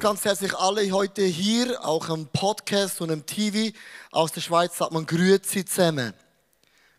[0.00, 3.76] ganz herzlich alle heute hier, auch am Podcast und im TV.
[4.12, 6.14] Aus der Schweiz sagt man Grüezi zusammen.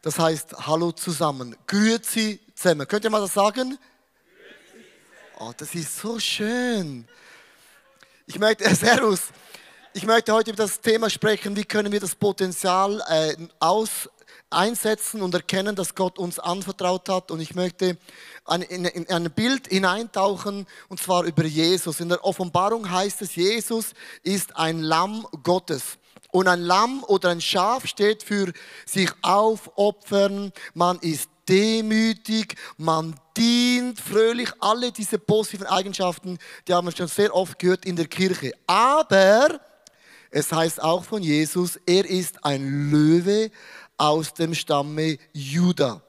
[0.01, 1.55] Das heißt Hallo zusammen.
[1.65, 2.85] Grüezi zusammen.
[2.87, 3.77] Könnt ihr mal das sagen?
[5.39, 7.07] Oh, das ist so schön.
[8.25, 9.21] Ich möchte, äh, Servus.
[9.93, 14.09] Ich möchte heute über das Thema sprechen, wie können wir das Potenzial äh, aus,
[14.49, 17.31] einsetzen und erkennen, dass Gott uns anvertraut hat.
[17.31, 17.97] Und ich möchte
[18.49, 21.99] in ein Bild hineintauchen, und zwar über Jesus.
[21.99, 25.97] In der Offenbarung heißt es, Jesus ist ein Lamm Gottes.
[26.31, 28.53] Und ein Lamm oder ein Schaf steht für
[28.85, 36.95] sich aufopfern, man ist demütig, man dient fröhlich, alle diese positiven Eigenschaften, die haben wir
[36.95, 38.53] schon sehr oft gehört in der Kirche.
[38.67, 39.59] Aber
[40.29, 43.49] es heißt auch von Jesus, er ist ein Löwe
[43.97, 46.03] aus dem Stamme Juda.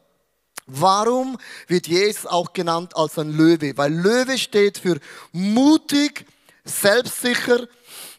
[0.72, 3.76] Warum wird Jesus auch genannt als ein Löwe?
[3.76, 4.98] Weil Löwe steht für
[5.32, 6.26] mutig,
[6.64, 7.66] selbstsicher,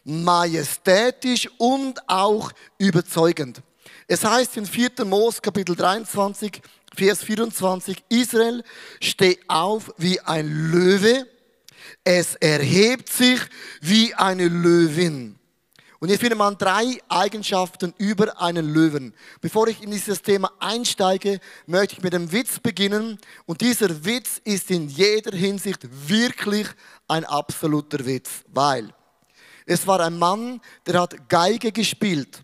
[0.04, 3.62] majestätisch und auch überzeugend.
[4.06, 5.04] Es heißt in 4.
[5.04, 6.60] Mose Kapitel 23,
[6.94, 8.62] Vers 24, Israel
[9.00, 11.26] steh auf wie ein Löwe,
[12.04, 13.40] es erhebt sich
[13.80, 15.38] wie eine Löwin.
[16.02, 19.14] Und hier findet man drei Eigenschaften über einen Löwen.
[19.40, 23.20] Bevor ich in dieses Thema einsteige, möchte ich mit einem Witz beginnen.
[23.46, 26.66] Und dieser Witz ist in jeder Hinsicht wirklich
[27.06, 28.92] ein absoluter Witz, weil
[29.64, 32.42] es war ein Mann, der hat Geige gespielt.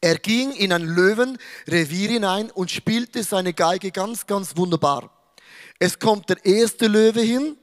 [0.00, 5.10] Er ging in ein Löwenrevier hinein und spielte seine Geige ganz, ganz wunderbar.
[5.78, 7.56] Es kommt der erste Löwe hin,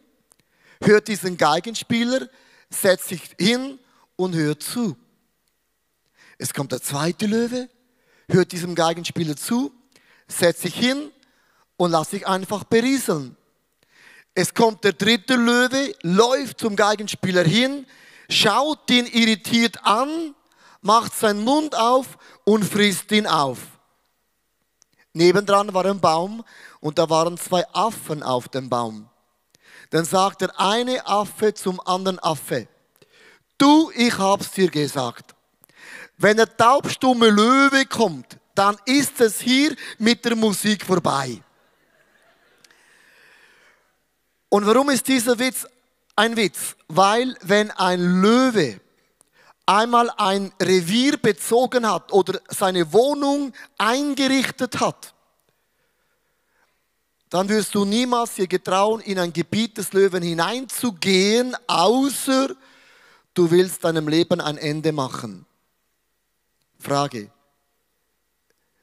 [0.82, 2.30] hört diesen Geigenspieler,
[2.70, 3.78] setzt sich hin
[4.16, 4.96] und hört zu.
[6.42, 7.70] Es kommt der zweite Löwe,
[8.28, 9.72] hört diesem Geigenspieler zu,
[10.28, 11.12] setzt sich hin
[11.78, 13.38] und lässt sich einfach berieseln.
[14.34, 17.86] Es kommt der dritte Löwe, läuft zum Geigenspieler hin,
[18.28, 20.34] schaut ihn irritiert an,
[20.82, 23.60] macht seinen Mund auf und frisst ihn auf.
[25.14, 26.44] Nebendran war ein Baum
[26.80, 29.08] und da waren zwei Affen auf dem Baum.
[29.92, 32.68] Dann sagt der eine Affe zum anderen Affe,
[33.60, 35.31] du, ich hab's dir gesagt.
[36.22, 41.42] Wenn der taubstumme Löwe kommt, dann ist es hier mit der Musik vorbei.
[44.50, 45.66] Und warum ist dieser Witz
[46.16, 46.76] ein Witz?
[46.88, 48.80] Weil wenn ein Löwe
[49.66, 55.16] einmal ein Revier bezogen hat oder seine Wohnung eingerichtet hat,
[57.32, 62.50] dann wirst du niemals dir getrauen, in ein Gebiet des Löwen hineinzugehen, außer
[63.34, 65.48] du willst deinem Leben ein Ende machen.
[66.82, 67.32] Frage.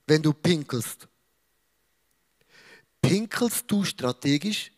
[0.06, 1.06] Wenn du pinkelst,
[3.02, 4.70] pinkelst du strategisch?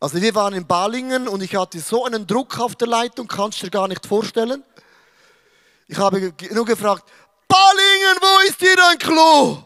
[0.00, 3.60] Also wir waren in Balingen und ich hatte so einen Druck auf der Leitung, kannst
[3.60, 4.64] du dir gar nicht vorstellen.
[5.86, 7.04] Ich habe nur gefragt,
[7.46, 9.62] Balingen, wo ist hier ein Klo?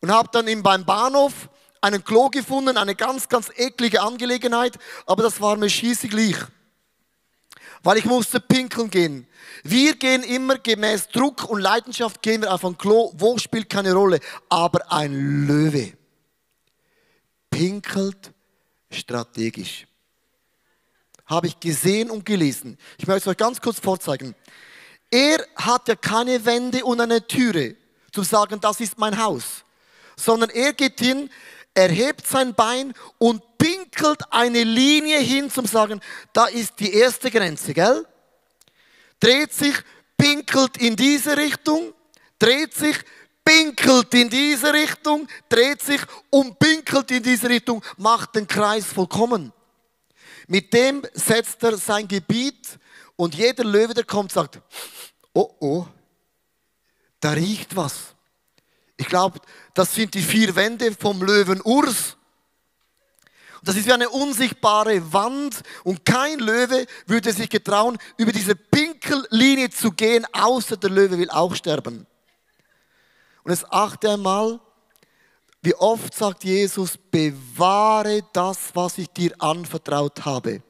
[0.00, 1.48] Und habe dann eben beim Bahnhof
[1.80, 6.36] einen Klo gefunden, eine ganz, ganz eklige Angelegenheit, aber das war mir schießig gleich
[7.82, 9.26] weil ich musste pinkeln gehen.
[9.62, 13.92] Wir gehen immer gemäß Druck und Leidenschaft gehen wir auf ein Klo, wo spielt keine
[13.92, 14.20] Rolle.
[14.48, 15.92] Aber ein Löwe
[17.50, 18.32] pinkelt
[18.90, 19.86] strategisch.
[21.26, 22.78] Habe ich gesehen und gelesen.
[22.98, 24.34] Ich möchte es euch ganz kurz vorzeigen.
[25.10, 27.76] Er hat ja keine Wände und eine Türe,
[28.12, 29.64] zu sagen, das ist mein Haus.
[30.16, 31.30] Sondern er geht hin,
[31.76, 36.00] erhebt sein Bein und pinkelt eine Linie hin zum sagen,
[36.32, 38.06] da ist die erste Grenze, gell?
[39.20, 39.74] Dreht sich,
[40.16, 41.92] pinkelt in diese Richtung,
[42.38, 42.96] dreht sich,
[43.44, 46.00] pinkelt in diese Richtung, dreht sich
[46.30, 49.52] und pinkelt in diese Richtung, macht den Kreis vollkommen.
[50.48, 52.78] Mit dem setzt er sein Gebiet
[53.16, 54.60] und jeder Löwe, der kommt, sagt,
[55.32, 55.86] oh oh,
[57.20, 58.15] da riecht was.
[58.96, 59.40] Ich glaube,
[59.74, 62.16] das sind die vier Wände vom Löwen Urs.
[63.62, 69.70] Das ist wie eine unsichtbare Wand und kein Löwe würde sich getrauen, über diese Pinkellinie
[69.70, 72.06] zu gehen, außer der Löwe will auch sterben.
[73.42, 74.60] Und jetzt achte einmal,
[75.62, 80.62] wie oft sagt Jesus, bewahre das, was ich dir anvertraut habe.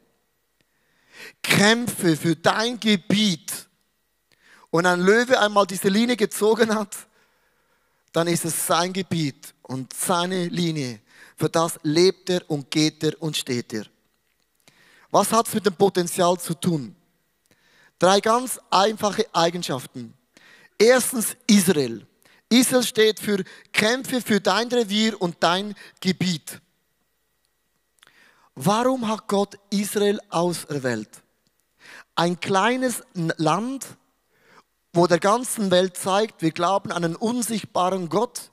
[1.42, 3.68] Kämpfe für dein Gebiet.
[4.70, 6.96] Und ein Löwe einmal diese Linie gezogen hat,
[8.16, 11.00] dann ist es sein Gebiet und seine Linie.
[11.36, 13.84] Für das lebt er und geht er und steht er.
[15.10, 16.96] Was hat es mit dem Potenzial zu tun?
[17.98, 20.14] Drei ganz einfache Eigenschaften.
[20.78, 22.06] Erstens Israel.
[22.48, 26.58] Israel steht für Kämpfe für dein Revier und dein Gebiet.
[28.54, 31.22] Warum hat Gott Israel auserwählt?
[32.14, 33.84] Ein kleines Land,
[34.96, 38.50] wo der ganzen Welt zeigt, wir glauben an einen unsichtbaren Gott,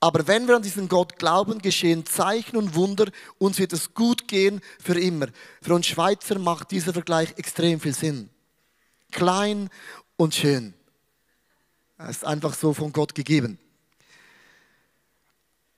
[0.00, 4.26] aber wenn wir an diesen Gott glauben, geschehen Zeichen und Wunder, uns wird es gut
[4.26, 5.26] gehen für immer.
[5.60, 8.30] Für uns Schweizer macht dieser Vergleich extrem viel Sinn.
[9.10, 9.68] Klein
[10.16, 10.74] und schön.
[11.98, 13.58] Es ist einfach so von Gott gegeben.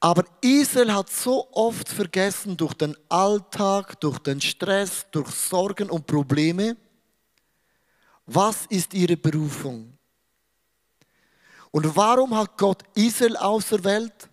[0.00, 6.06] Aber Israel hat so oft vergessen durch den Alltag, durch den Stress, durch Sorgen und
[6.06, 6.76] Probleme,
[8.28, 9.96] was ist ihre Berufung?
[11.70, 14.28] Und warum hat Gott Israel auserwählt?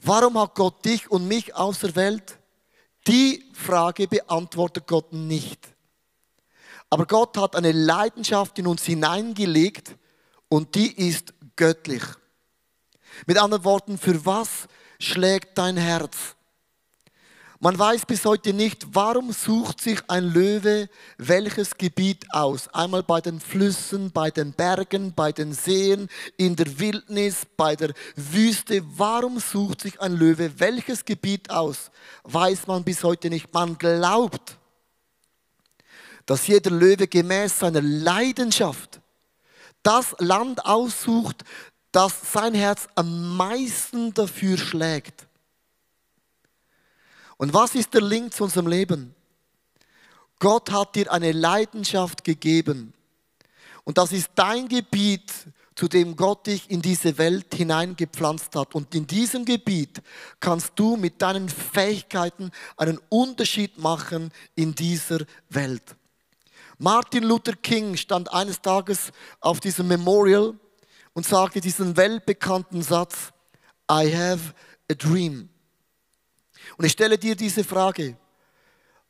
[0.00, 2.38] Warum hat Gott dich und mich auserwählt?
[3.06, 5.74] Die Frage beantwortet Gott nicht.
[6.90, 9.96] Aber Gott hat eine Leidenschaft in uns hineingelegt
[10.48, 12.02] und die ist göttlich.
[13.26, 14.68] Mit anderen Worten, für was
[14.98, 16.36] schlägt dein Herz?
[17.60, 22.68] Man weiß bis heute nicht, warum sucht sich ein Löwe welches Gebiet aus.
[22.68, 27.94] Einmal bei den Flüssen, bei den Bergen, bei den Seen, in der Wildnis, bei der
[28.14, 28.84] Wüste.
[28.96, 31.90] Warum sucht sich ein Löwe welches Gebiet aus?
[32.22, 33.52] Weiß man bis heute nicht.
[33.52, 34.56] Man glaubt,
[36.26, 39.00] dass jeder Löwe gemäß seiner Leidenschaft
[39.82, 41.42] das Land aussucht,
[41.90, 45.27] das sein Herz am meisten dafür schlägt.
[47.38, 49.14] Und was ist der Link zu unserem Leben?
[50.38, 52.92] Gott hat dir eine Leidenschaft gegeben.
[53.84, 55.32] Und das ist dein Gebiet,
[55.74, 58.74] zu dem Gott dich in diese Welt hineingepflanzt hat.
[58.74, 60.02] Und in diesem Gebiet
[60.40, 65.96] kannst du mit deinen Fähigkeiten einen Unterschied machen in dieser Welt.
[66.78, 70.54] Martin Luther King stand eines Tages auf diesem Memorial
[71.12, 73.32] und sagte diesen weltbekannten Satz,
[73.90, 74.52] I have
[74.90, 75.48] a dream.
[76.78, 78.16] Und ich stelle dir diese Frage.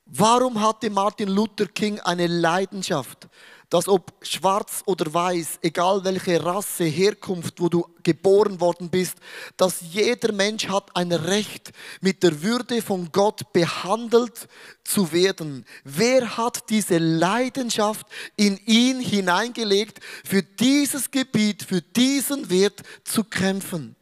[0.07, 3.29] Warum hatte Martin Luther King eine Leidenschaft,
[3.69, 9.17] dass ob schwarz oder weiß, egal welche Rasse, Herkunft, wo du geboren worden bist,
[9.59, 14.49] dass jeder Mensch hat ein Recht, mit der Würde von Gott behandelt
[14.83, 15.67] zu werden.
[15.85, 18.07] Wer hat diese Leidenschaft
[18.37, 23.95] in ihn hineingelegt, für dieses Gebiet, für diesen Wert zu kämpfen?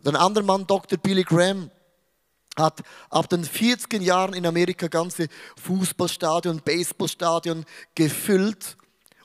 [0.00, 0.98] Und ein anderer Mann, Dr.
[0.98, 1.70] Billy Graham,
[2.56, 5.28] hat ab den 40er Jahren in Amerika ganze
[5.62, 7.64] Fußballstadion, Baseballstadion
[7.94, 8.76] gefüllt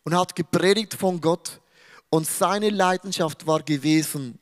[0.03, 1.61] und hat gepredigt von Gott.
[2.09, 4.39] Und seine Leidenschaft war gewesen,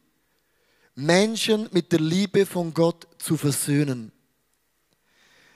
[0.96, 4.12] Menschen mit der Liebe von Gott zu versöhnen.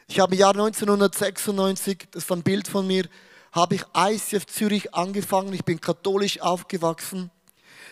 [0.08, 3.08] Ich habe im Jahr 1996, das ist ein Bild von mir,
[3.54, 5.54] habe ich ICF Zürich angefangen.
[5.54, 7.32] Ich bin katholisch aufgewachsen.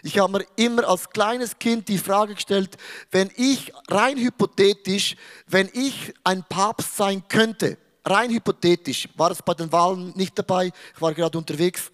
[0.03, 2.77] Ich habe mir immer als kleines Kind die Frage gestellt,
[3.11, 5.15] wenn ich rein hypothetisch,
[5.47, 10.67] wenn ich ein Papst sein könnte, rein hypothetisch, war es bei den Wahlen nicht dabei,
[10.67, 11.91] ich war gerade unterwegs,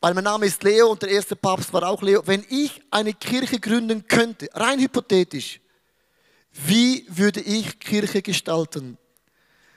[0.00, 3.14] weil mein Name ist Leo und der erste Papst war auch Leo, wenn ich eine
[3.14, 5.60] Kirche gründen könnte, rein hypothetisch,
[6.52, 8.98] wie würde ich Kirche gestalten,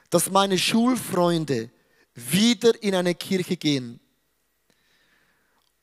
[0.10, 1.70] dass meine Schulfreunde
[2.14, 4.00] wieder in eine Kirche gehen?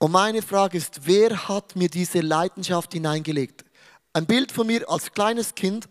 [0.05, 3.65] Und meine Frage ist, wer hat mir diese Leidenschaft hineingelegt?
[4.13, 5.89] Ein Bild von mir als kleines Kind.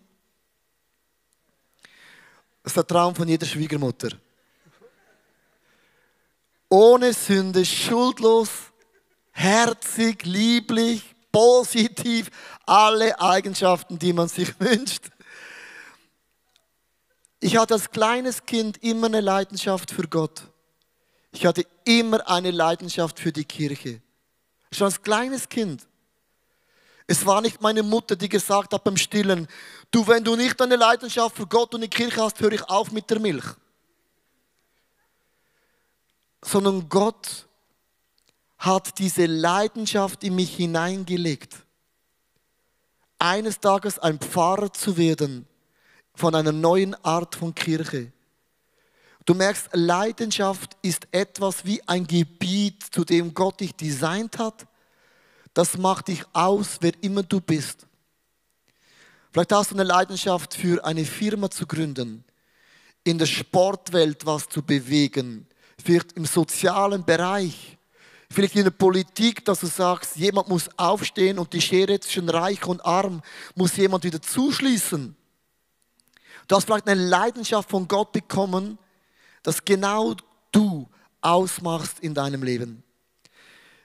[2.61, 4.09] Das ist der Traum von jeder Schwiegermutter.
[6.69, 8.49] Ohne Sünde, schuldlos,
[9.31, 12.29] herzig, lieblich, positiv,
[12.67, 15.09] alle Eigenschaften, die man sich wünscht.
[17.39, 20.52] Ich hatte als kleines Kind immer eine Leidenschaft für Gott.
[21.33, 24.01] Ich hatte immer eine Leidenschaft für die Kirche.
[24.71, 25.85] Schon als kleines Kind.
[27.07, 29.47] Es war nicht meine Mutter, die gesagt hat beim Stillen,
[29.89, 32.91] du, wenn du nicht eine Leidenschaft für Gott und die Kirche hast, höre ich auf
[32.91, 33.45] mit der Milch.
[36.43, 37.47] Sondern Gott
[38.59, 41.55] hat diese Leidenschaft in mich hineingelegt.
[43.17, 45.47] Eines Tages ein Pfarrer zu werden
[46.13, 48.11] von einer neuen Art von Kirche.
[49.25, 54.67] Du merkst, Leidenschaft ist etwas wie ein Gebiet, zu dem Gott dich designt hat.
[55.53, 57.87] Das macht dich aus, wer immer du bist.
[59.31, 62.23] Vielleicht hast du eine Leidenschaft für eine Firma zu gründen,
[63.03, 65.47] in der Sportwelt was zu bewegen,
[65.83, 67.77] vielleicht im sozialen Bereich,
[68.29, 72.65] vielleicht in der Politik, dass du sagst, jemand muss aufstehen und die Schere zwischen Reich
[72.65, 73.21] und Arm
[73.55, 75.15] muss jemand wieder zuschließen.
[76.47, 78.77] Du hast vielleicht eine Leidenschaft von Gott bekommen,
[79.43, 80.15] das genau
[80.51, 80.87] du
[81.21, 82.83] ausmachst in deinem Leben.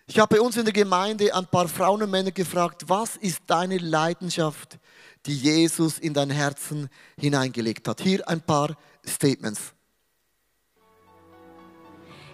[0.07, 3.43] Ich habe bei uns in der Gemeinde ein paar Frauen und Männer gefragt, was ist
[3.47, 4.79] deine Leidenschaft,
[5.27, 6.88] die Jesus in dein Herzen
[7.19, 8.00] hineingelegt hat?
[8.00, 8.75] Hier ein paar
[9.07, 9.75] Statements.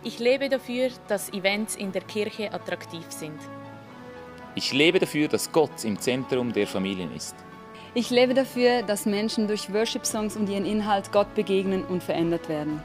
[0.05, 3.41] Ich lebe dafür, dass Events in der Kirche attraktiv sind.
[4.55, 7.35] Ich lebe dafür, dass Gott im Zentrum der Familien ist.
[7.95, 12.81] Ich lebe dafür, dass Menschen durch Worship-Songs und ihren Inhalt Gott begegnen und verändert werden.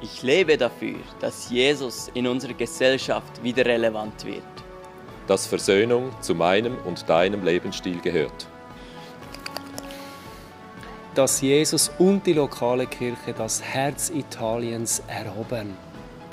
[0.00, 4.42] Ich lebe dafür, dass Jesus in unserer Gesellschaft wieder relevant wird.
[5.26, 8.46] Dass Versöhnung zu meinem und deinem Lebensstil gehört.
[11.14, 15.74] Dass Jesus und die lokale Kirche das Herz Italiens erobern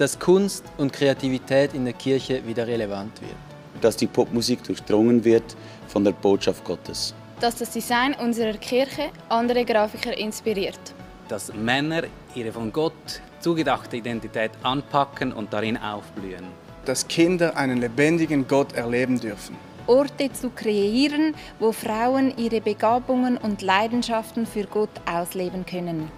[0.02, 3.36] dass Kunst und Kreativität in der Kirche wieder relevant wird.
[3.82, 5.56] Dass die Popmusik durchdrungen wird
[5.88, 7.14] von der Botschaft Gottes.
[7.40, 10.80] Dass das Design unserer Kirche andere Grafiker inspiriert.
[11.28, 12.02] Dass Männer
[12.34, 16.46] ihre von Gott zugedachte Identität anpacken und darin aufblühen.
[16.86, 19.56] Dass Kinder einen lebendigen Gott erleben dürfen.
[19.88, 26.10] Orte zu kreieren, wo Frauen ihre Begabungen und Leidenschaften für Gott ausleben können.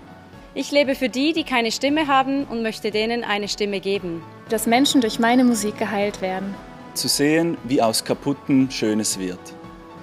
[0.54, 4.22] Ich lebe für die, die keine Stimme haben und möchte denen eine Stimme geben.
[4.50, 6.54] Dass Menschen durch meine Musik geheilt werden.
[6.94, 9.40] Zu sehen, wie aus Kaputten Schönes wird.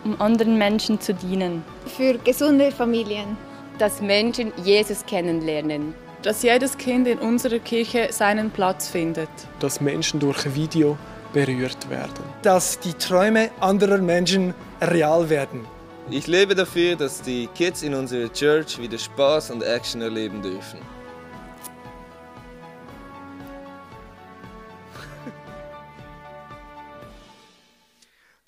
[0.05, 1.63] Um anderen Menschen zu dienen.
[1.87, 3.37] Für gesunde Familien.
[3.79, 5.95] Dass Menschen Jesus kennenlernen.
[6.23, 9.31] Dass jedes Kind in unserer Kirche seinen Platz findet.
[9.59, 10.99] Dass Menschen durch Video
[11.33, 12.23] berührt werden.
[12.43, 15.65] Dass die Träume anderer Menschen real werden.
[16.11, 20.81] Ich lebe dafür, dass die Kids in unserer Church wieder Spaß und Action erleben dürfen.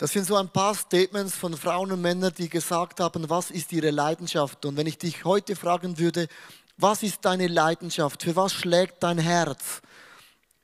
[0.02, 3.72] Das sind so ein paar Statements von Frauen und Männern, die gesagt haben, was ist
[3.72, 4.66] ihre Leidenschaft?
[4.66, 6.26] Und wenn ich dich heute fragen würde,
[6.82, 8.24] was ist deine Leidenschaft?
[8.24, 9.80] Für was schlägt dein Herz?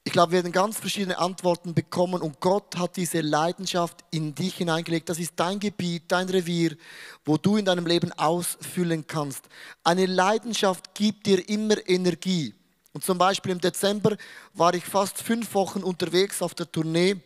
[0.02, 4.56] Ich glaube, wir werden ganz verschiedene Antworten bekommen und Gott hat diese Leidenschaft in dich
[4.56, 5.08] hineingelegt.
[5.08, 6.76] Das ist dein Gebiet, dein Revier,
[7.24, 9.44] wo du in deinem Leben ausfüllen kannst.
[9.84, 12.54] Eine Leidenschaft gibt dir immer Energie.
[12.92, 14.16] Und zum Beispiel im Dezember
[14.54, 17.16] war ich fast fünf Wochen unterwegs auf der Tournee.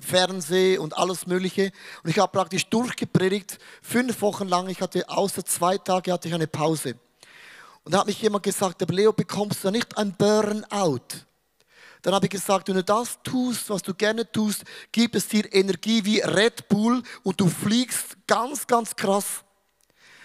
[0.00, 1.72] Fernseh und alles Mögliche.
[2.02, 4.68] Und ich habe praktisch durchgepredigt, fünf Wochen lang.
[4.68, 6.94] Ich hatte außer zwei Tage hatte ich eine Pause.
[7.84, 11.00] Und da hat mich jemand gesagt, aber Leo, bekommst du nicht ein Burnout?
[12.00, 15.52] Dann habe ich gesagt, wenn du das tust, was du gerne tust, gibt es dir
[15.54, 19.44] Energie wie Red Bull und du fliegst ganz, ganz krass.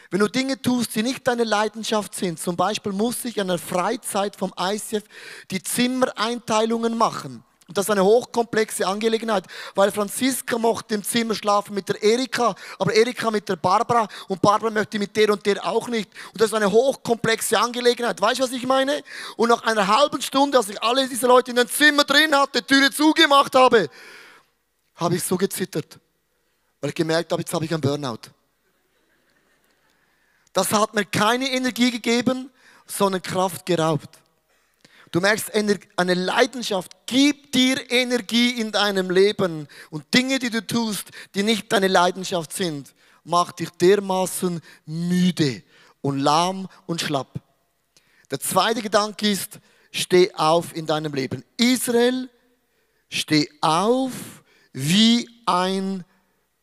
[0.10, 3.60] Wenn du Dinge tust, die nicht deine Leidenschaft sind, zum Beispiel muss ich an der
[3.60, 5.04] Freizeit vom ICF
[5.51, 7.44] die Zimmereinteilungen machen.
[7.70, 9.46] Und das ist eine hochkomplexe Angelegenheit,
[9.76, 14.42] weil Franziska mochte im Zimmer schlafen mit der Erika, aber Erika mit der Barbara und
[14.42, 16.10] Barbara möchte mit der und der auch nicht.
[16.34, 18.20] Und das ist eine hochkomplexe Angelegenheit.
[18.20, 19.04] Weißt du, was ich meine?
[19.38, 22.66] Und nach einer halben Stunde, als ich alle diese Leute in dem Zimmer drin hatte,
[22.66, 23.88] Türe zugemacht habe,
[24.96, 26.00] habe ich so gezittert,
[26.82, 28.32] weil ich gemerkt habe, jetzt habe ich einen Burnout.
[30.54, 32.50] Das hat mir keine Energie gegeben,
[32.88, 34.10] sondern Kraft geraubt.
[35.12, 39.68] Du merkst, eine Leidenschaft gibt dir Energie in deinem Leben.
[39.89, 45.63] Und Dinge, die du tust, die nicht deine Leidenschaft sind, macht dich dermaßen müde
[46.01, 47.42] und lahm und schlapp.
[48.30, 49.60] Der zweite Gedanke ist,
[49.92, 51.44] steh auf in deinem Leben.
[51.58, 52.30] Israel,
[53.10, 54.12] steh auf
[54.72, 56.06] wie ein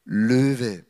[0.05, 0.85] Löwe.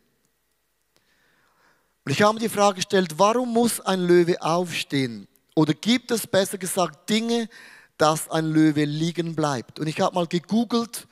[2.04, 5.26] Und ich habe mir die Frage gestellt, warum muss ein Löwe aufstehen?
[5.56, 7.48] Oder gibt es besser gesagt Dinge,
[7.96, 9.80] dass ein Löwe liegen bleibt?
[9.80, 11.08] Und ich habe mal gegoogelt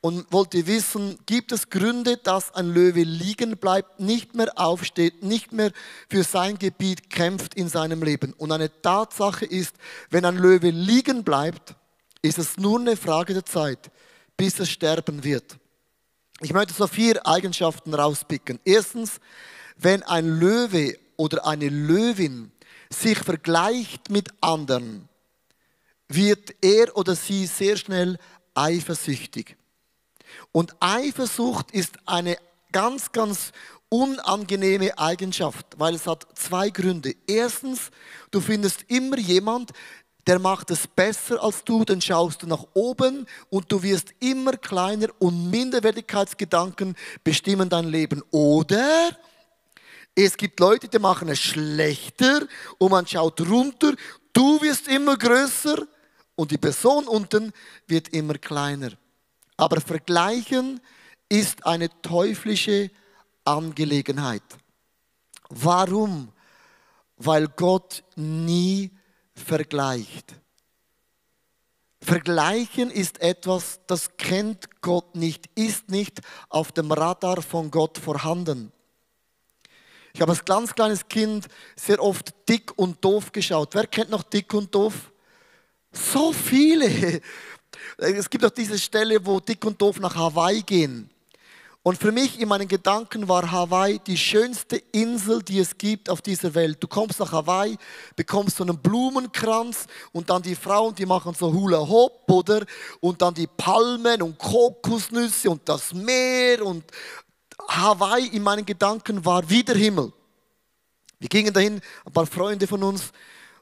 [0.00, 5.52] und wollte wissen, gibt es Gründe, dass ein Löwe liegen bleibt, nicht mehr aufsteht, nicht
[5.52, 5.72] mehr
[6.08, 8.34] für sein Gebiet kämpft in seinem Leben?
[8.34, 9.74] Und eine Tatsache ist,
[10.10, 11.74] wenn ein Löwe liegen bleibt,
[12.22, 13.90] ist es nur eine Frage der Zeit,
[14.36, 15.58] bis es sterben wird.
[16.40, 18.60] Ich möchte so vier Eigenschaften rauspicken.
[18.64, 19.18] Erstens,
[19.76, 22.52] wenn ein Löwe oder eine Löwin
[22.90, 25.08] sich vergleicht mit anderen,
[26.08, 28.18] wird er oder sie sehr schnell
[28.54, 29.56] eifersüchtig.
[30.52, 32.38] Und Eifersucht ist eine
[32.72, 33.52] ganz, ganz
[33.88, 37.14] unangenehme Eigenschaft, weil es hat zwei Gründe.
[37.26, 37.90] Erstens,
[38.30, 39.72] du findest immer jemand,
[40.26, 44.52] der macht es besser als du, dann schaust du nach oben und du wirst immer
[44.52, 48.22] kleiner und Minderwertigkeitsgedanken bestimmen dein Leben.
[48.30, 49.16] Oder
[50.24, 52.46] es gibt Leute, die machen es schlechter
[52.78, 53.94] und man schaut runter.
[54.32, 55.86] Du wirst immer größer
[56.34, 57.52] und die Person unten
[57.86, 58.90] wird immer kleiner.
[59.56, 60.80] Aber vergleichen
[61.28, 62.90] ist eine teuflische
[63.44, 64.42] Angelegenheit.
[65.50, 66.32] Warum?
[67.16, 68.90] Weil Gott nie
[69.36, 70.34] vergleicht.
[72.00, 78.72] Vergleichen ist etwas, das kennt Gott nicht, ist nicht auf dem Radar von Gott vorhanden.
[80.14, 81.46] Ich habe als ganz kleines Kind
[81.76, 83.74] sehr oft dick und doof geschaut.
[83.74, 85.12] Wer kennt noch dick und doof?
[85.92, 87.20] So viele.
[87.98, 91.10] Es gibt auch diese Stelle, wo dick und doof nach Hawaii gehen.
[91.82, 96.20] Und für mich in meinen Gedanken war Hawaii die schönste Insel, die es gibt auf
[96.20, 96.76] dieser Welt.
[96.80, 97.78] Du kommst nach Hawaii,
[98.14, 102.66] bekommst so einen Blumenkranz und dann die Frauen, die machen so Hula Hoop, oder?
[103.00, 106.84] Und dann die Palmen und Kokosnüsse und das Meer und
[107.68, 110.12] Hawaii in meinen Gedanken war wie der Himmel.
[111.18, 113.12] Wir gingen dahin, ein paar Freunde von uns,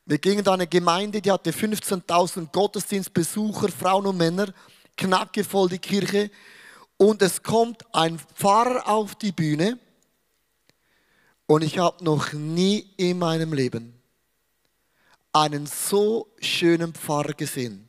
[0.05, 4.53] wir gingen da eine Gemeinde, die hatte 15.000 Gottesdienstbesucher, Frauen und Männer,
[4.97, 6.31] knackevoll die Kirche
[6.97, 9.79] und es kommt ein Pfarrer auf die Bühne
[11.47, 14.01] und ich habe noch nie in meinem Leben
[15.33, 17.89] einen so schönen Pfarrer gesehen.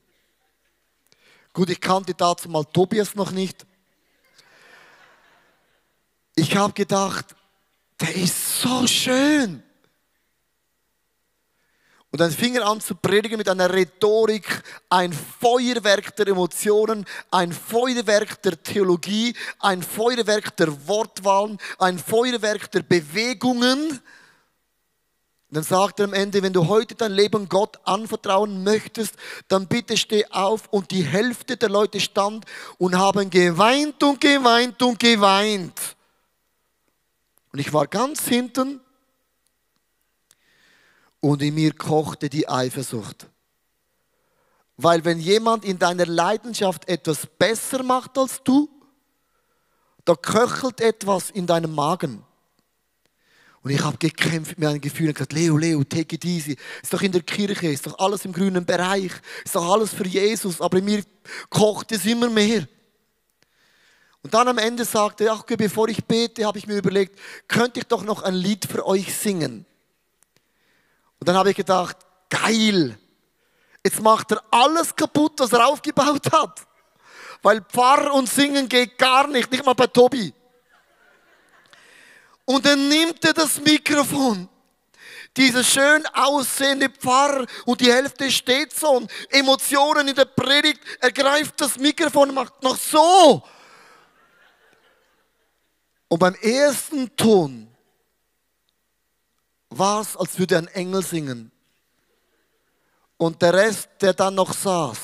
[1.53, 3.65] Gut, ich kannte dazu mal Tobias noch nicht.
[6.39, 7.35] Ich habe gedacht,
[7.99, 9.63] der ist so schön.
[12.11, 14.45] Und dann fing er an zu predigen mit einer Rhetorik,
[14.87, 22.83] ein Feuerwerk der Emotionen, ein Feuerwerk der Theologie, ein Feuerwerk der Wortwahlen, ein Feuerwerk der
[22.83, 23.89] Bewegungen.
[23.89, 24.01] Und
[25.49, 29.15] dann sagt er am Ende, wenn du heute dein Leben Gott anvertrauen möchtest,
[29.47, 30.67] dann bitte steh auf.
[30.67, 32.45] Und die Hälfte der Leute stand
[32.77, 35.96] und haben geweint und geweint und geweint.
[37.51, 38.81] Und ich war ganz hinten
[41.19, 43.27] und in mir kochte die Eifersucht.
[44.77, 48.69] Weil wenn jemand in deiner Leidenschaft etwas besser macht als du,
[50.05, 52.23] da köchelt etwas in deinem Magen.
[53.63, 56.55] Und ich habe gekämpft mit meinen Gefühlen und gesagt, Leo, Leo, take it easy.
[56.81, 59.11] Ist doch in der Kirche, ist doch alles im grünen Bereich,
[59.43, 61.03] ist doch alles für Jesus, aber in mir
[61.49, 62.67] kocht es immer mehr.
[64.27, 67.79] Und dann am Ende sagte er, ach, bevor ich bete, habe ich mir überlegt, könnte
[67.79, 69.65] ich doch noch ein Lied für euch singen.
[71.17, 71.95] Und dann habe ich gedacht,
[72.29, 72.99] geil,
[73.85, 76.67] jetzt macht er alles kaputt, was er aufgebaut hat.
[77.41, 80.33] Weil Pfarr und Singen geht gar nicht, nicht mal bei Tobi.
[82.43, 84.49] Und dann nimmt er das Mikrofon,
[85.37, 91.13] dieser schön aussehende Pfarrer und die Hälfte steht so und Emotionen in der Predigt, er
[91.13, 93.41] greift das Mikrofon und macht noch so.
[96.07, 97.67] Und beim ersten Ton
[99.69, 101.51] war es, als würde ein Engel singen.
[103.17, 104.97] Und der Rest, der dann noch saß,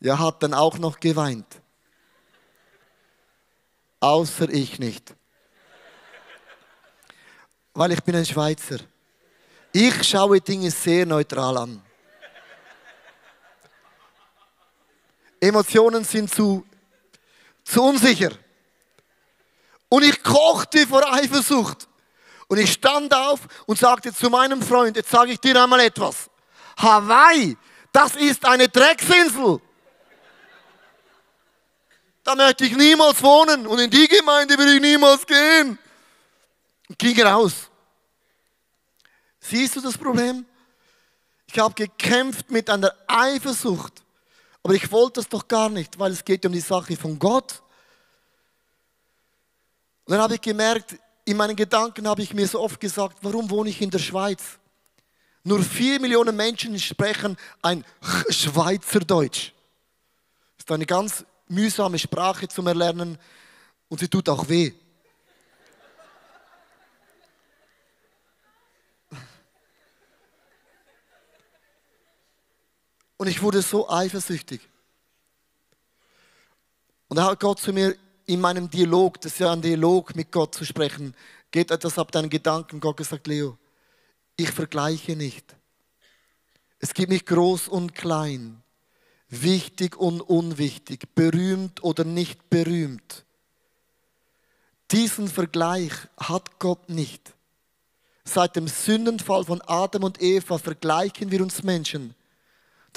[0.00, 1.60] ja, hat dann auch noch geweint.
[4.00, 5.14] Außer ich nicht.
[7.74, 8.78] Weil ich bin ein Schweizer.
[9.72, 11.82] Ich schaue Dinge sehr neutral an.
[15.40, 16.64] Emotionen sind zu,
[17.64, 18.30] zu unsicher.
[19.88, 21.88] Und ich kochte vor Eifersucht.
[22.48, 26.30] Und ich stand auf und sagte zu meinem Freund, jetzt sage ich dir einmal etwas.
[26.78, 27.56] Hawaii,
[27.92, 29.60] das ist eine Drecksinsel.
[32.24, 35.78] Da möchte ich niemals wohnen und in die Gemeinde will ich niemals gehen.
[36.88, 37.52] Und ging raus.
[39.40, 40.44] Siehst du das Problem?
[41.46, 44.02] Ich habe gekämpft mit einer Eifersucht,
[44.62, 47.62] aber ich wollte das doch gar nicht, weil es geht um die Sache von Gott.
[50.08, 53.50] Und dann habe ich gemerkt, in meinen Gedanken habe ich mir so oft gesagt, warum
[53.50, 54.58] wohne ich in der Schweiz?
[55.44, 57.84] Nur vier Millionen Menschen sprechen ein
[58.30, 59.52] Schweizerdeutsch.
[60.56, 63.18] Das ist eine ganz mühsame Sprache zum Erlernen
[63.90, 64.72] und sie tut auch weh.
[73.18, 74.62] Und ich wurde so eifersüchtig.
[77.08, 77.94] Und da hat Gott zu mir
[78.28, 81.14] in meinem Dialog, das ist ja ein Dialog mit Gott zu sprechen,
[81.50, 82.78] geht etwas ab deinen Gedanken.
[82.78, 83.56] Gott gesagt, Leo,
[84.36, 85.56] ich vergleiche nicht.
[86.78, 88.62] Es gibt nicht groß und klein,
[89.30, 93.24] wichtig und unwichtig, berühmt oder nicht berühmt.
[94.90, 97.34] Diesen Vergleich hat Gott nicht.
[98.24, 102.14] Seit dem Sündenfall von Adam und Eva vergleichen wir uns Menschen.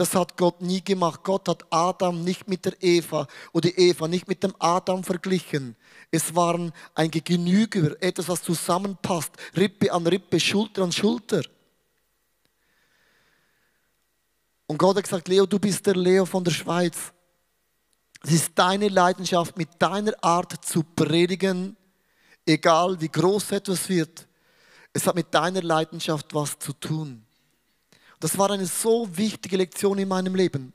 [0.01, 1.19] Das hat Gott nie gemacht.
[1.23, 5.75] Gott hat Adam nicht mit der Eva oder Eva nicht mit dem Adam verglichen.
[6.09, 11.43] Es waren ein Genüger, etwas, was zusammenpasst, Rippe an Rippe, Schulter an Schulter.
[14.65, 16.97] Und Gott hat gesagt, Leo, du bist der Leo von der Schweiz.
[18.23, 21.77] Es ist deine Leidenschaft, mit deiner Art zu predigen,
[22.43, 24.27] egal wie groß etwas wird.
[24.93, 27.23] Es hat mit deiner Leidenschaft was zu tun.
[28.21, 30.73] Das war eine so wichtige Lektion in meinem Leben.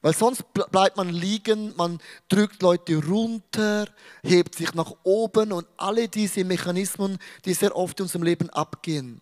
[0.00, 3.86] Weil sonst bleibt man liegen, man drückt Leute runter,
[4.24, 9.20] hebt sich nach oben und alle diese Mechanismen, die sehr oft in unserem Leben abgehen.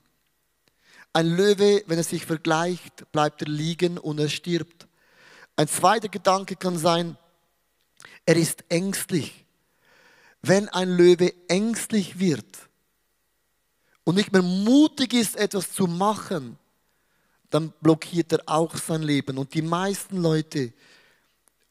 [1.13, 4.87] Ein Löwe, wenn er sich vergleicht, bleibt er liegen und er stirbt.
[5.57, 7.19] Ein zweiter Gedanke kann sein,
[8.25, 9.45] er ist ängstlich.
[10.41, 12.69] Wenn ein Löwe ängstlich wird
[14.05, 16.57] und nicht mehr mutig ist, etwas zu machen,
[17.51, 19.39] dann blockiert er auch sein Leben.
[19.39, 20.73] Und die meisten Leute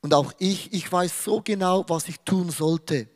[0.02, 3.08] und auch ich, ich weiß so genau, was ich tun sollte.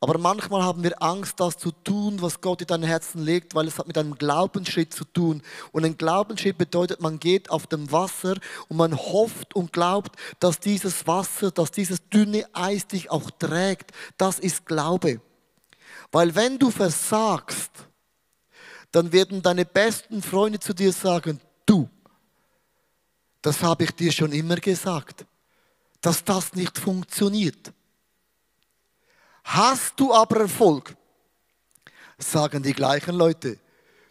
[0.00, 3.66] Aber manchmal haben wir Angst, das zu tun, was Gott in dein Herzen legt, weil
[3.66, 5.42] es hat mit einem Glaubensschritt zu tun.
[5.72, 8.36] Und ein Glaubensschritt bedeutet, man geht auf dem Wasser
[8.68, 13.90] und man hofft und glaubt, dass dieses Wasser, dass dieses dünne Eis dich auch trägt.
[14.16, 15.20] Das ist Glaube.
[16.12, 17.87] Weil wenn du versagst,
[18.92, 21.88] dann werden deine besten Freunde zu dir sagen, du,
[23.42, 25.26] das habe ich dir schon immer gesagt,
[26.00, 27.72] dass das nicht funktioniert.
[29.44, 30.94] Hast du aber Erfolg,
[32.18, 33.58] sagen die gleichen Leute.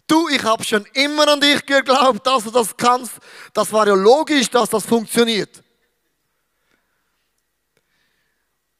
[0.07, 3.13] Du, ich habe schon immer an dich geglaubt, dass du das kannst.
[3.53, 5.61] Das war ja logisch, dass das funktioniert.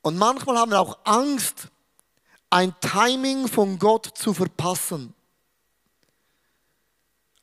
[0.02, 1.68] Und manchmal haben wir auch Angst,
[2.50, 5.14] ein Timing von Gott zu verpassen.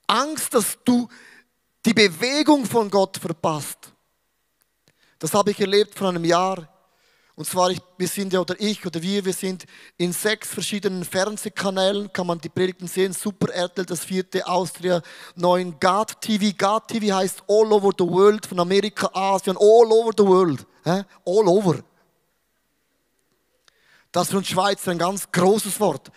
[0.06, 1.08] Angst, dass du
[1.84, 3.92] die Bewegung von Gott verpasst.
[5.18, 6.68] Das habe ich erlebt vor einem Jahr.
[7.36, 9.64] Und zwar, ich, wir sind ja, oder ich oder wir, wir sind
[9.96, 15.02] in sechs verschiedenen Fernsehkanälen, kann man die Predigten sehen, Super RTL, das vierte, Austria,
[15.34, 16.56] neun, God TV.
[16.56, 20.64] God TV heißt All Over the World, von Amerika, Asien, All Over the World.
[20.84, 21.82] All over.
[24.12, 26.12] Das ist für uns Schweizer ein ganz großes Wort.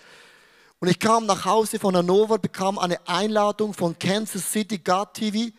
[0.80, 5.52] Und ich kam nach Hause von Hannover, bekam eine Einladung von Kansas City God TV,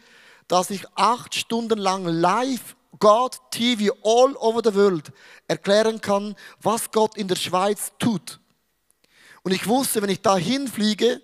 [0.47, 5.13] dass ich acht Stunden lang live God TV all over the world
[5.47, 8.41] erklären kann, was Gott in der Schweiz tut.
[9.43, 11.21] Und ich wusste, wenn ich da hinfliege,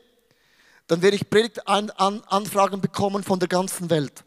[0.86, 4.24] dann werde ich Predigtanfragen bekommen von der ganzen Welt.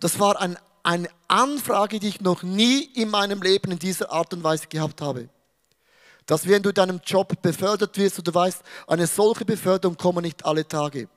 [0.00, 4.32] Das war ein, eine Anfrage, die ich noch nie in meinem Leben in dieser Art
[4.32, 5.28] und Weise gehabt habe.
[6.26, 10.22] Dass wenn du in deinem Job befördert wirst und du weißt, eine solche Beförderung kommt
[10.22, 11.08] nicht alle Tage.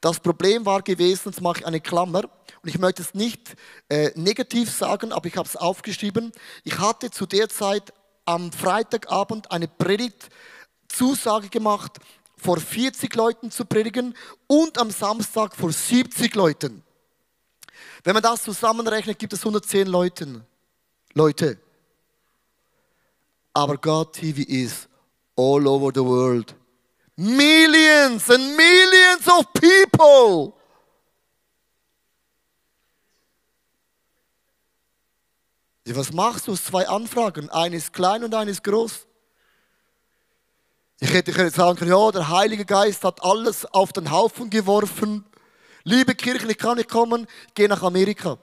[0.00, 2.24] Das Problem war gewesen, jetzt mache ich eine Klammer,
[2.62, 3.56] und ich möchte es nicht
[3.88, 6.32] äh, negativ sagen, aber ich habe es aufgeschrieben.
[6.64, 7.92] Ich hatte zu der Zeit
[8.24, 11.98] am Freitagabend eine Predigt-Zusage gemacht,
[12.36, 14.14] vor 40 Leuten zu predigen
[14.46, 16.82] und am Samstag vor 70 Leuten.
[18.04, 20.44] Wenn man das zusammenrechnet, gibt es 110 Leuten.
[21.14, 21.58] Leute.
[23.58, 24.86] Aber God TV is
[25.36, 26.54] all over the world.
[27.16, 30.54] Millions and millions of people.
[35.84, 37.50] Was machst du aus zwei Anfragen?
[37.50, 39.08] Eine ist klein und eine ist groß.
[41.00, 45.24] Ich hätte jetzt sagen können, ja, der Heilige Geist hat alles auf den Haufen geworfen.
[45.82, 48.38] Liebe Kirche, ich kann nicht kommen, ich gehe nach Amerika.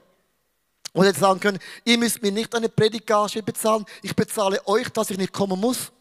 [0.95, 5.10] Oder hätte sagen können, ihr müsst mir nicht eine Predigage bezahlen, ich bezahle euch, dass
[5.10, 5.91] ich nicht kommen muss.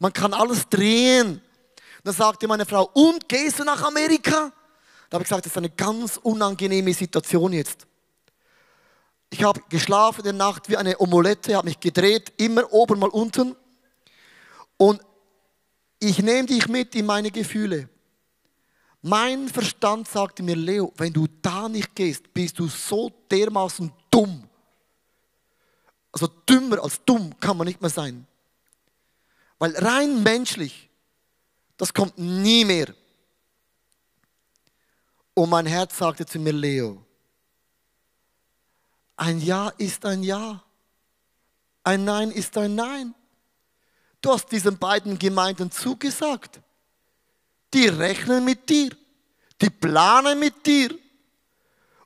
[0.00, 1.42] Man kann alles drehen.
[2.02, 4.50] Dann sagte meine Frau, und gehst du nach Amerika?
[5.10, 7.86] Da habe ich gesagt, das ist eine ganz unangenehme Situation jetzt.
[9.28, 13.10] Ich habe geschlafen in der Nacht wie eine Omelette, habe mich gedreht, immer oben mal
[13.10, 13.54] unten.
[14.78, 15.02] Und
[15.98, 17.90] ich nehme dich mit in meine Gefühle.
[19.02, 24.48] Mein Verstand sagte mir, Leo, wenn du da nicht gehst, bist du so dermaßen dumm.
[26.12, 28.26] Also dümmer als dumm kann man nicht mehr sein.
[29.58, 30.88] Weil rein menschlich,
[31.76, 32.94] das kommt nie mehr.
[35.34, 37.04] Und mein Herz sagte zu mir, Leo,
[39.16, 40.62] ein Ja ist ein Ja.
[41.84, 43.14] Ein Nein ist ein Nein.
[44.20, 46.61] Du hast diesen beiden Gemeinden zugesagt.
[47.72, 48.90] Die rechnen mit dir.
[49.60, 50.90] Die planen mit dir.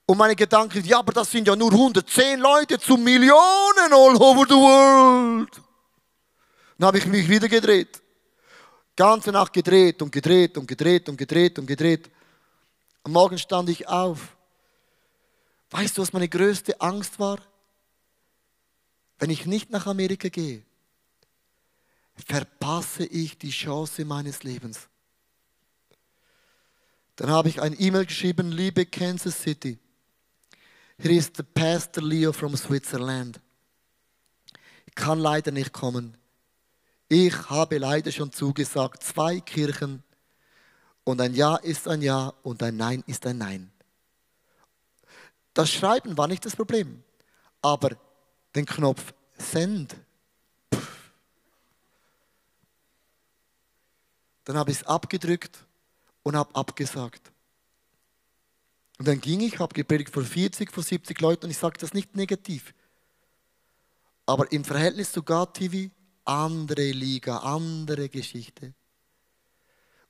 [0.06, 4.44] Und meine Gedanken, ja, aber das sind ja nur 110 Leute zu Millionen all over
[4.48, 5.50] the world.
[6.78, 8.00] Dann habe ich mich wieder gedreht.
[8.94, 12.10] Ganze Nacht gedreht und gedreht und gedreht und gedreht und gedreht.
[13.02, 14.36] Am Morgen stand ich auf
[15.70, 17.38] Weißt du, was meine größte Angst war?
[19.18, 20.62] Wenn ich nicht nach Amerika gehe,
[22.14, 24.88] verpasse ich die Chance meines Lebens.
[27.16, 29.78] Dann habe ich ein E-Mail geschrieben, liebe Kansas City,
[30.98, 33.40] hier ist der Pastor Leo from Switzerland.
[34.84, 36.16] Ich kann leider nicht kommen.
[37.08, 40.02] Ich habe leider schon zugesagt, zwei Kirchen
[41.04, 43.70] und ein Ja ist ein Ja und ein Nein ist ein Nein.
[45.54, 47.02] Das Schreiben war nicht das Problem,
[47.62, 47.96] aber
[48.54, 49.96] den Knopf Send.
[50.74, 51.12] Pff.
[54.44, 55.65] Dann habe ich es abgedrückt
[56.26, 57.30] und habe abgesagt.
[58.98, 61.94] Und dann ging ich, habe gepredigt vor 40, vor 70 Leuten und ich sage das
[61.94, 62.74] nicht negativ.
[64.26, 68.74] Aber im Verhältnis zu God TV, andere Liga, andere Geschichte.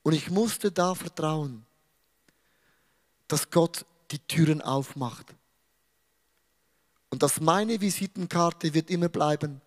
[0.02, 1.66] Und ich musste da vertrauen,
[3.28, 5.34] dass Gott die Türen aufmacht.
[7.10, 9.60] Und dass meine Visitenkarte wird immer bleiben,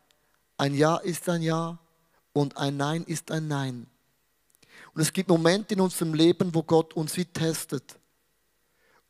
[0.57, 1.77] ein Ja ist ein Ja
[2.33, 3.85] und ein Nein ist ein Nein.
[4.93, 7.99] Und es gibt Momente in unserem Leben, wo Gott uns wie testet.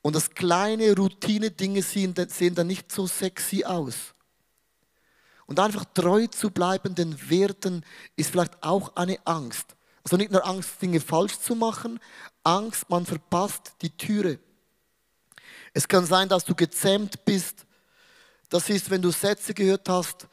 [0.01, 4.13] Und das kleine Routine-Dinge sehen, dann nicht so sexy aus.
[5.45, 7.83] Und einfach treu zu bleiben den Werten
[8.15, 9.75] ist vielleicht auch eine Angst.
[10.03, 11.99] Also nicht nur Angst, Dinge falsch zu machen,
[12.43, 14.39] Angst, man verpasst die Türe.
[15.73, 17.65] Es kann sein, dass du gezähmt bist.
[18.49, 20.27] Das ist, wenn du Sätze gehört hast,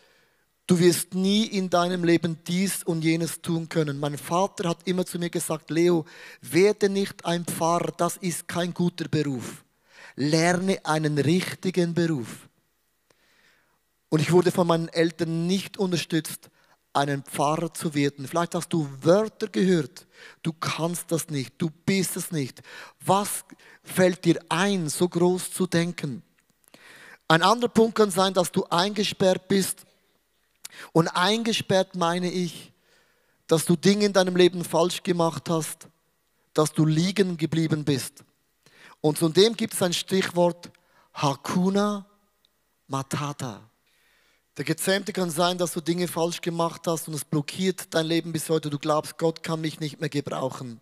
[0.67, 3.99] du wirst nie in deinem Leben dies und jenes tun können.
[3.99, 6.05] Mein Vater hat immer zu mir gesagt, Leo,
[6.41, 9.65] werde nicht ein Pfarrer, das ist kein guter Beruf.
[10.17, 12.49] Lerne einen richtigen Beruf.
[14.09, 16.51] Und ich wurde von meinen Eltern nicht unterstützt,
[16.93, 18.27] einen Pfarrer zu werden.
[18.27, 20.07] Vielleicht hast du Wörter gehört.
[20.43, 21.55] Du kannst das nicht.
[21.59, 22.63] Du bist es nicht.
[23.05, 23.45] Was
[23.83, 26.23] fällt dir ein, so groß zu denken?
[27.29, 29.85] Ein anderer Punkt kann sein, dass du eingesperrt bist.
[30.93, 32.73] Und eingesperrt meine ich,
[33.47, 35.89] dass du Dinge in deinem Leben falsch gemacht hast,
[36.55, 38.25] dass du liegen geblieben bist.
[39.01, 40.71] Und zu dem gibt es ein Stichwort
[41.15, 42.07] Hakuna
[42.89, 43.61] Matata.
[44.57, 48.33] Der Gezähmte kann sein, dass du Dinge falsch gemacht hast und es blockiert dein Leben
[48.33, 48.71] bis heute.
[48.71, 50.81] Du glaubst, Gott kann mich nicht mehr gebrauchen.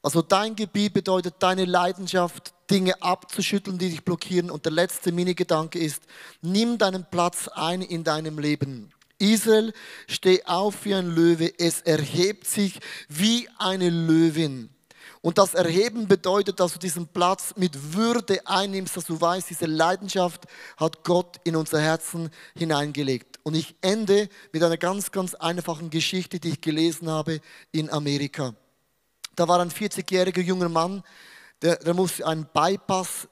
[0.00, 4.50] Also dein Gebiet bedeutet deine Leidenschaft, Dinge abzuschütteln, die dich blockieren.
[4.50, 6.02] Und der letzte Mini-Gedanke ist,
[6.40, 8.90] nimm deinen Platz ein in deinem Leben.
[9.18, 9.72] Israel,
[10.06, 12.78] steh auf wie ein Löwe, es erhebt sich
[13.08, 14.70] wie eine Löwin.
[15.20, 19.66] Und das Erheben bedeutet, dass du diesen Platz mit Würde einnimmst, dass du weißt, diese
[19.66, 20.44] Leidenschaft
[20.76, 23.40] hat Gott in unser Herzen hineingelegt.
[23.42, 27.40] Und ich ende mit einer ganz, ganz einfachen Geschichte, die ich gelesen habe
[27.72, 28.54] in Amerika.
[29.34, 31.02] Da war ein 40-jähriger junger Mann,
[31.62, 33.28] der, der musste einen Bypass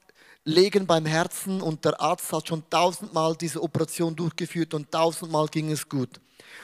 [0.46, 5.72] legen beim Herzen und der Arzt hat schon tausendmal diese Operation durchgeführt und tausendmal ging
[5.72, 6.20] es gut.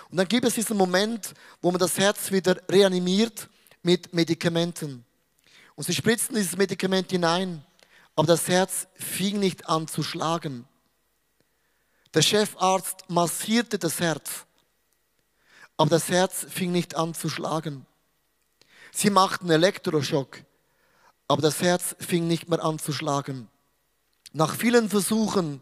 [0.09, 3.49] Und dann gibt es diesen Moment, wo man das Herz wieder reanimiert
[3.83, 5.05] mit Medikamenten.
[5.75, 7.65] Und sie spritzten dieses Medikament hinein,
[8.15, 10.65] aber das Herz fing nicht an zu schlagen.
[12.15, 14.47] Der Chefarzt massierte das Herz,
[15.77, 17.85] aber das Herz fing nicht an zu schlagen.
[18.93, 20.45] Sie machten Elektroschock,
[21.27, 23.49] aber das Herz fing nicht mehr an zu schlagen.
[24.33, 25.61] Nach vielen Versuchen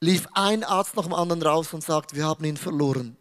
[0.00, 3.16] lief ein Arzt nach dem anderen raus und sagt, wir haben ihn verloren.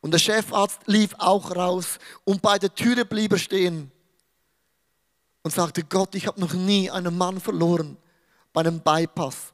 [0.00, 3.90] Und der Chefarzt lief auch raus und bei der Türe blieb er stehen
[5.42, 7.96] und sagte, Gott, ich habe noch nie einen Mann verloren
[8.52, 9.52] bei einem Bypass.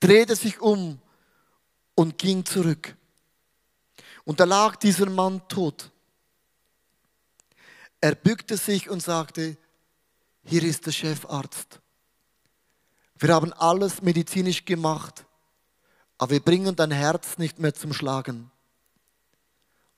[0.00, 1.00] Drehte sich um
[1.94, 2.96] und ging zurück.
[4.24, 5.90] Und da lag dieser Mann tot.
[8.00, 9.56] Er bückte sich und sagte,
[10.44, 11.80] hier ist der Chefarzt.
[13.24, 15.24] Wir haben alles medizinisch gemacht,
[16.18, 18.50] aber wir bringen dein Herz nicht mehr zum Schlagen.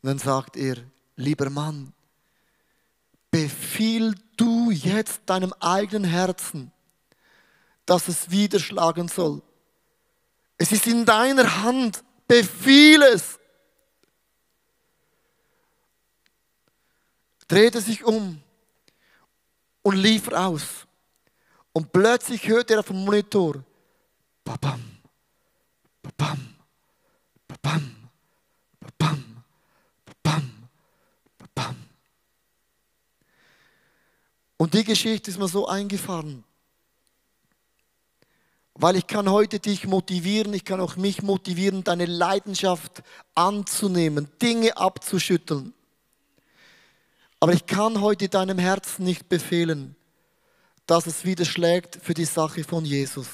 [0.01, 0.77] Und dann sagt er,
[1.17, 1.93] lieber Mann,
[3.33, 6.71] befiehl du jetzt deinem eigenen Herzen,
[7.85, 9.43] dass es wieder schlagen soll.
[10.57, 12.05] Es ist in deiner Hand.
[12.29, 13.41] Befiehl es.
[17.49, 18.41] Drehte sich um
[19.83, 20.86] und lief raus.
[21.77, 23.62] Und plötzlich hörte er auf dem Monitor,
[24.43, 24.81] babam,
[26.01, 26.55] babam,
[27.47, 28.09] babam,
[28.81, 29.43] babam,
[30.23, 30.69] babam,
[31.37, 31.77] babam.
[34.57, 36.45] Und die Geschichte ist mir so eingefahren.
[38.73, 43.03] Weil ich kann heute dich motivieren, ich kann auch mich motivieren, deine Leidenschaft
[43.35, 45.75] anzunehmen, Dinge abzuschütteln.
[47.39, 49.95] Aber ich kann heute deinem Herzen nicht befehlen,
[50.87, 53.27] dass es wieder schlägt für die Sache von Jesus.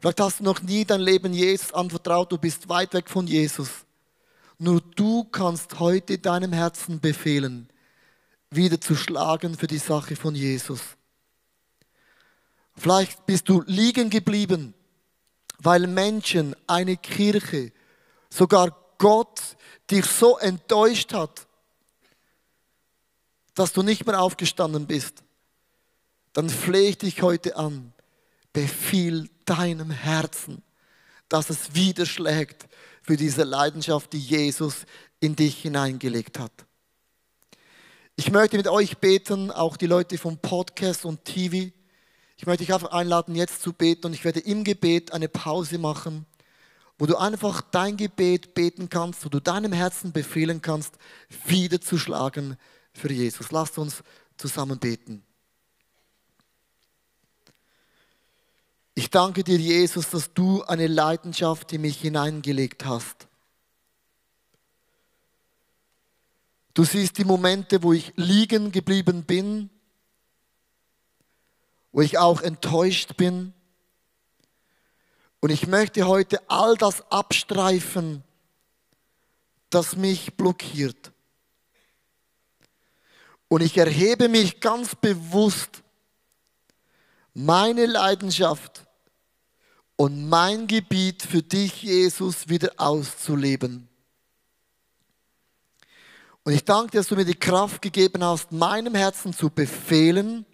[0.00, 3.70] Vielleicht hast du noch nie dein Leben Jesus anvertraut, du bist weit weg von Jesus.
[4.58, 7.68] Nur du kannst heute deinem Herzen befehlen,
[8.50, 10.80] wieder zu schlagen für die Sache von Jesus.
[12.76, 14.74] Vielleicht bist du liegen geblieben,
[15.58, 17.72] weil Menschen, eine Kirche,
[18.28, 19.40] sogar Gott
[19.90, 21.46] dich so enttäuscht hat,
[23.54, 25.22] dass du nicht mehr aufgestanden bist.
[26.36, 27.94] Dann flehe ich dich heute an.
[28.52, 30.62] befiehl deinem Herzen,
[31.30, 32.66] dass es widerschlägt
[33.00, 34.84] für diese Leidenschaft, die Jesus
[35.18, 36.52] in dich hineingelegt hat.
[38.16, 41.72] Ich möchte mit euch beten, auch die Leute vom Podcast und TV.
[42.36, 45.78] Ich möchte dich einfach einladen, jetzt zu beten und ich werde im Gebet eine Pause
[45.78, 46.26] machen,
[46.98, 50.96] wo du einfach dein Gebet beten kannst, wo du deinem Herzen befehlen kannst,
[51.46, 52.58] wieder zu schlagen
[52.92, 53.52] für Jesus.
[53.52, 54.02] Lasst uns
[54.36, 55.25] zusammen beten.
[58.98, 63.28] Ich danke dir, Jesus, dass du eine Leidenschaft in mich hineingelegt hast.
[66.72, 69.68] Du siehst die Momente, wo ich liegen geblieben bin,
[71.92, 73.52] wo ich auch enttäuscht bin.
[75.40, 78.24] Und ich möchte heute all das abstreifen,
[79.68, 81.12] das mich blockiert.
[83.48, 85.82] Und ich erhebe mich ganz bewusst,
[87.34, 88.85] meine Leidenschaft
[89.96, 93.88] und mein Gebiet für dich, Jesus, wieder auszuleben.
[96.44, 100.46] Und ich danke dir, dass du mir die Kraft gegeben hast, meinem Herzen zu befehlen,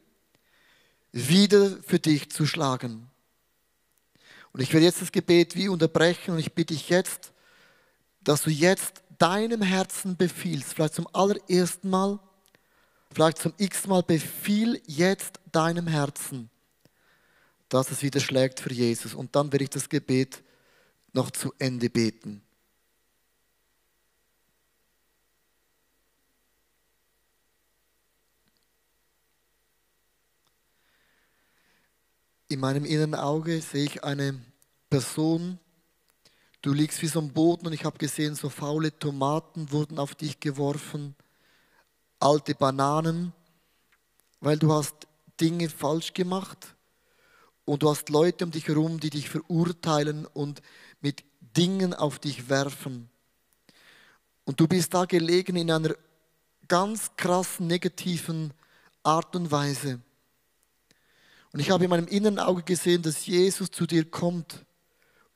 [1.11, 3.11] wieder für dich zu schlagen.
[4.53, 7.33] Und ich werde jetzt das Gebet wie unterbrechen und ich bitte dich jetzt,
[8.23, 12.19] dass du jetzt deinem Herzen befiehlst, vielleicht zum allerersten Mal,
[13.13, 16.51] vielleicht zum x Mal, befiehl jetzt deinem Herzen,
[17.73, 19.15] dass es wieder schlägt für Jesus.
[19.15, 20.43] Und dann werde ich das Gebet
[21.15, 22.43] noch zu Ende beten.
[32.49, 34.39] In meinem inneren Auge sehe ich eine
[34.91, 35.59] Person,
[36.61, 40.15] du liegst wie so am Boden und ich habe gesehen, so faule Tomaten wurden auf
[40.15, 41.17] dich geworfen,
[42.21, 43.33] alte Bananen,
[44.41, 45.09] weil du hast
[45.41, 46.77] Dinge falsch gemacht
[47.65, 50.63] und du hast Leute um dich herum, die dich verurteilen und
[51.01, 51.25] mit
[51.57, 53.09] Dingen auf dich werfen.
[54.45, 55.95] Und du bist da gelegen in einer
[56.69, 58.53] ganz krassen negativen
[59.03, 60.01] Art und Weise.
[61.53, 64.65] Und ich habe in meinem inneren Auge gesehen, dass Jesus zu dir kommt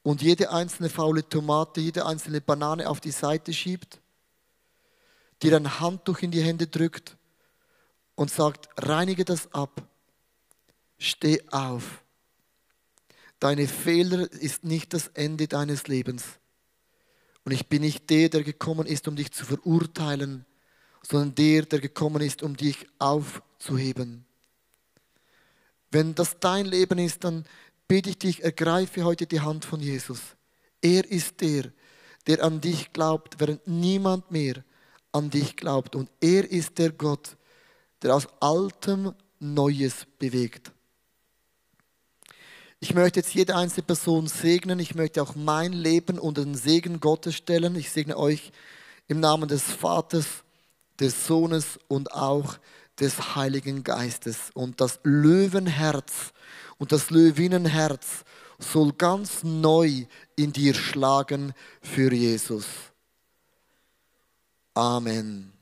[0.03, 4.01] und jede einzelne faule Tomate, jede einzelne Banane auf die Seite schiebt,
[5.43, 7.17] dir ein Handtuch in die Hände drückt
[8.15, 9.83] und sagt, reinige das ab,
[10.97, 12.03] steh auf.
[13.39, 16.25] Deine Fehler ist nicht das Ende deines Lebens.
[17.45, 20.45] Und ich bin nicht der, der gekommen ist, um dich zu verurteilen,
[21.03, 24.25] sondern der, der gekommen ist, um dich aufzuheben.
[25.91, 27.45] Wenn das dein Leben ist, dann
[27.87, 30.21] bitte ich dich, ergreife heute die Hand von Jesus.
[30.83, 31.71] Er ist der,
[32.27, 34.65] der an dich glaubt, während niemand mehr
[35.13, 35.95] an dich glaubt.
[35.95, 37.37] Und er ist der Gott,
[38.03, 40.73] der aus Altem Neues bewegt.
[42.81, 44.79] Ich möchte jetzt jede einzelne Person segnen.
[44.81, 47.75] Ich möchte auch mein Leben unter den Segen Gottes stellen.
[47.77, 48.53] Ich segne euch
[49.09, 50.27] im Namen des Vaters,
[51.01, 52.59] des Sohnes und auch
[53.01, 54.51] des Heiligen Geistes.
[54.53, 56.33] Und das Löwenherz
[56.79, 58.25] und das Löwinnenherz
[58.59, 62.67] soll ganz neu in dir schlagen für Jesus.
[64.75, 65.53] Amen.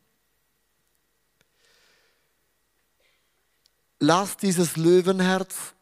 [4.00, 5.73] Lass dieses Löwenherz,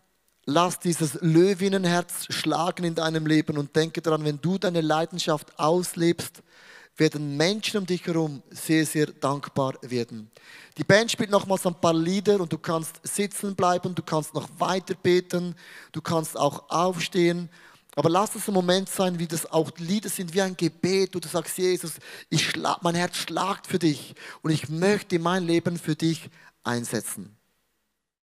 [0.44, 6.42] lass dieses Löwinnenherz schlagen in deinem Leben und denke daran, wenn du deine Leidenschaft auslebst,
[6.96, 10.30] werden Menschen um dich herum sehr, sehr dankbar werden.
[10.76, 14.48] Die Band spielt nochmals ein paar Lieder und du kannst sitzen bleiben, du kannst noch
[14.58, 15.54] weiter beten,
[15.92, 17.48] du kannst auch aufstehen.
[17.94, 21.18] Aber lass es ein Moment sein, wie das auch Lieder sind, wie ein Gebet, wo
[21.18, 21.92] du sagst, Jesus,
[22.30, 26.30] ich schlag, mein Herz schlagt für dich und ich möchte mein Leben für dich
[26.64, 27.36] einsetzen.